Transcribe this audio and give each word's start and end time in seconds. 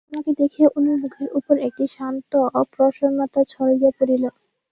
আমাকে 0.11 0.31
দেখিয়া 0.41 0.67
অনুর 0.77 0.97
মুখের 1.03 1.29
উপর 1.39 1.55
একটি 1.67 1.85
শান্ত 1.95 2.31
প্রসন্নতা 2.73 3.41
ছড়াইয়া 3.51 3.91
পড়িল। 3.97 4.23